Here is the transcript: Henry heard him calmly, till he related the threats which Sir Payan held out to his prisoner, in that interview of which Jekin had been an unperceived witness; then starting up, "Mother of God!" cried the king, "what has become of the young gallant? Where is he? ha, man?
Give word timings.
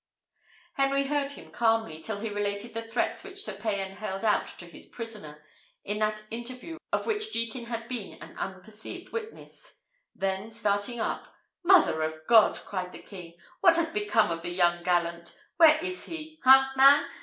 Henry 0.73 1.03
heard 1.05 1.33
him 1.33 1.51
calmly, 1.51 2.01
till 2.01 2.21
he 2.21 2.29
related 2.29 2.73
the 2.73 2.81
threats 2.81 3.23
which 3.23 3.39
Sir 3.43 3.53
Payan 3.53 3.97
held 3.97 4.25
out 4.25 4.47
to 4.47 4.65
his 4.65 4.87
prisoner, 4.87 5.45
in 5.83 5.99
that 5.99 6.23
interview 6.31 6.79
of 6.91 7.05
which 7.05 7.31
Jekin 7.31 7.65
had 7.67 7.87
been 7.87 8.13
an 8.19 8.35
unperceived 8.35 9.11
witness; 9.11 9.77
then 10.15 10.49
starting 10.49 10.99
up, 10.99 11.31
"Mother 11.61 12.01
of 12.01 12.25
God!" 12.27 12.55
cried 12.65 12.91
the 12.93 12.97
king, 12.97 13.37
"what 13.59 13.75
has 13.75 13.91
become 13.91 14.31
of 14.31 14.41
the 14.41 14.49
young 14.49 14.81
gallant? 14.81 15.39
Where 15.57 15.77
is 15.83 16.05
he? 16.07 16.39
ha, 16.43 16.73
man? 16.75 17.07